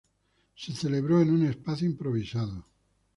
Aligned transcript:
Se 0.55 0.73
celebró 0.73 1.21
en 1.21 1.29
un 1.29 1.45
espacio 1.45 1.87
improvisado. 1.87 2.65